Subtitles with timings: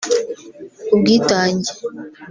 [0.93, 1.71] ubwitange